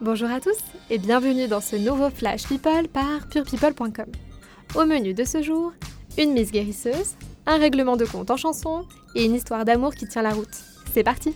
[0.00, 0.58] Bonjour à tous
[0.90, 4.06] et bienvenue dans ce nouveau Flash People par purepeople.com.
[4.76, 5.72] Au menu de ce jour,
[6.16, 10.22] une mise guérisseuse, un règlement de compte en chanson et une histoire d'amour qui tient
[10.22, 10.54] la route.
[10.94, 11.34] C'est parti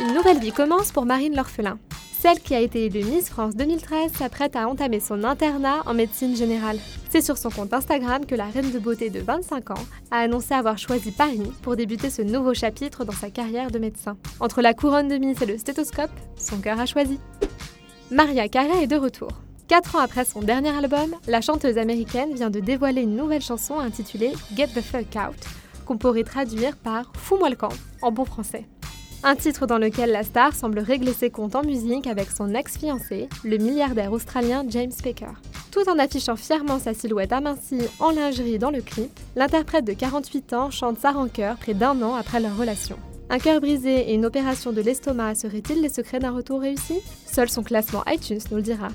[0.00, 1.80] Une nouvelle vie commence pour Marine l'orphelin.
[2.20, 6.36] Celle qui a été élue Miss France 2013 s'apprête à entamer son internat en médecine
[6.36, 6.78] générale.
[7.08, 10.52] C'est sur son compte Instagram que la reine de beauté de 25 ans a annoncé
[10.52, 14.18] avoir choisi Paris pour débuter ce nouveau chapitre dans sa carrière de médecin.
[14.38, 17.18] Entre la couronne de Miss et le stéthoscope, son cœur a choisi.
[18.10, 19.30] Maria Carey est de retour.
[19.66, 23.78] Quatre ans après son dernier album, la chanteuse américaine vient de dévoiler une nouvelle chanson
[23.78, 25.42] intitulée Get the Fuck Out,
[25.86, 28.66] qu'on pourrait traduire par Fous-moi le camp en bon français.
[29.22, 33.28] Un titre dans lequel la star semble régler ses comptes en musique avec son ex-fiancé,
[33.44, 35.32] le milliardaire australien James Baker.
[35.70, 40.54] Tout en affichant fièrement sa silhouette amincie en lingerie dans le clip, l'interprète de 48
[40.54, 42.96] ans chante sa rancœur près d'un an après leur relation.
[43.28, 46.94] Un cœur brisé et une opération de l'estomac seraient-ils les secrets d'un retour réussi?
[47.26, 48.88] Seul son classement iTunes nous le dira.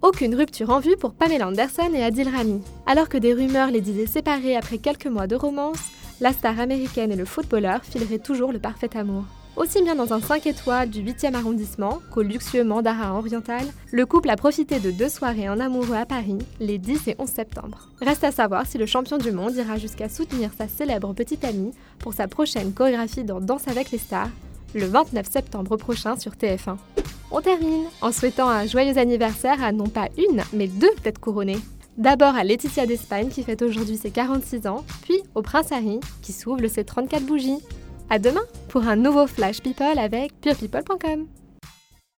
[0.00, 2.62] Aucune rupture en vue pour Pamela Anderson et Adil Rami.
[2.86, 7.12] Alors que des rumeurs les disaient séparés après quelques mois de romance, la star américaine
[7.12, 9.24] et le footballeur fileraient toujours le parfait amour.
[9.56, 14.30] Aussi bien dans un 5 étoiles du 8e arrondissement qu'au luxueux Mandara oriental, le couple
[14.30, 17.88] a profité de deux soirées en amoureux à Paris, les 10 et 11 septembre.
[18.00, 21.72] Reste à savoir si le champion du monde ira jusqu'à soutenir sa célèbre petite amie
[21.98, 24.30] pour sa prochaine chorégraphie dans Danse avec les stars,
[24.74, 26.76] le 29 septembre prochain sur TF1.
[27.32, 31.60] On termine en souhaitant un joyeux anniversaire à non pas une, mais deux têtes couronnées.
[32.00, 36.32] D'abord à Laetitia d'Espagne qui fête aujourd'hui ses 46 ans, puis au Prince Harry qui
[36.32, 37.58] s'ouvre ses 34 bougies.
[38.08, 41.26] À demain pour un nouveau Flash People avec purepeople.com.